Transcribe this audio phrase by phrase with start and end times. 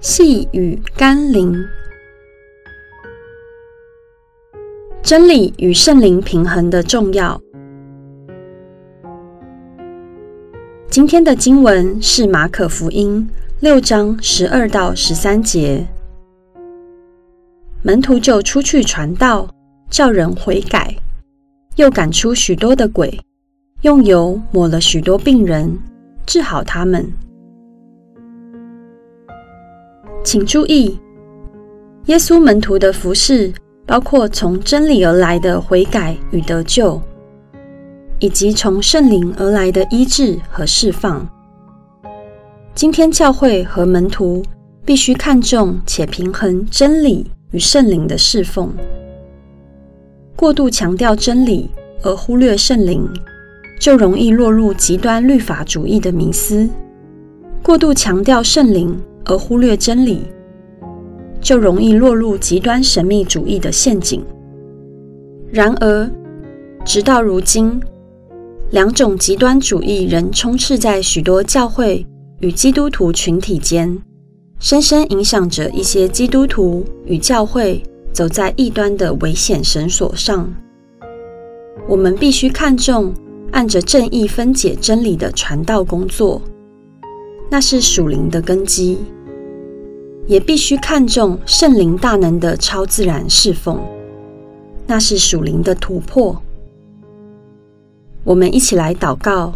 [0.00, 1.64] 细雨甘霖，
[5.02, 7.40] 真理与圣灵平衡的重要。
[10.90, 13.26] 今天的经文是马可福音
[13.60, 15.84] 六章十二到十三节，
[17.82, 19.48] 门徒就出去传道，
[19.90, 20.94] 叫人悔改，
[21.76, 23.18] 又赶出许多的鬼，
[23.80, 25.78] 用油抹了许多病人，
[26.26, 27.10] 治好他们。
[30.24, 30.98] 请注意，
[32.06, 33.52] 耶稣门徒的服事
[33.86, 37.00] 包括从真理而来的悔改与得救，
[38.18, 41.26] 以及从圣灵而来的医治和释放。
[42.74, 44.42] 今天教会和门徒
[44.84, 48.72] 必须看重且平衡真理与圣灵的侍奉。
[50.34, 51.70] 过度强调真理
[52.02, 53.08] 而忽略圣灵，
[53.80, 56.68] 就容易落入极端律法主义的迷思；
[57.62, 58.94] 过度强调圣灵，
[59.26, 60.22] 而忽略真理，
[61.40, 64.24] 就容易落入极端神秘主义的陷阱。
[65.50, 66.10] 然而，
[66.84, 67.80] 直到如今，
[68.70, 72.04] 两种极端主义仍充斥在许多教会
[72.40, 73.96] 与基督徒群体间，
[74.58, 80.52] 深深影响着一些基督徒与教会走在异端的危险绳索上。
[81.88, 83.14] 我们必须看重
[83.52, 86.42] 按着正义分解真理的传道工作，
[87.48, 88.98] 那是属灵的根基。
[90.26, 93.80] 也必须看重圣灵大能的超自然侍奉，
[94.86, 96.40] 那是属灵的突破。
[98.24, 99.52] 我们一起来祷告：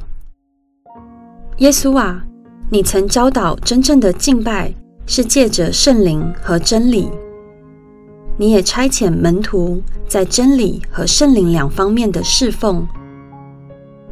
[1.58, 2.24] 耶稣啊，
[2.70, 4.72] 你曾教导真正的敬拜
[5.06, 7.10] 是借着圣灵和真理，
[8.36, 12.86] 你也差遣门徒在真理和圣灵两方面的侍奉。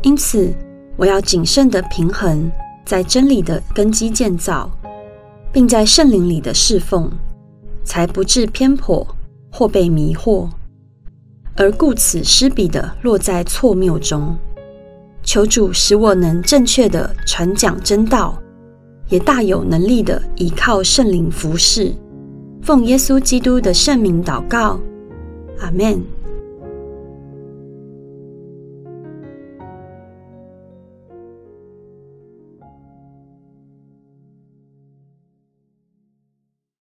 [0.03, 0.53] 因此，
[0.97, 2.51] 我要谨慎地平衡
[2.85, 4.69] 在真理的根基建造。
[5.53, 7.11] 并在圣灵里的侍奉，
[7.85, 9.07] 才不致偏颇
[9.51, 10.49] 或被迷惑，
[11.57, 14.37] 而顾此失彼的落在错谬中。
[15.23, 18.41] 求主使我能正确地传讲真道，
[19.09, 21.95] 也大有能力地依靠圣灵服侍。
[22.63, 24.79] 奉耶稣基督的圣名祷告，
[25.61, 26.03] 阿门。